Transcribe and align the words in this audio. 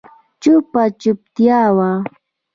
چوپه 0.41 0.83
چوپتيا 1.01 1.61
وه. 1.77 1.91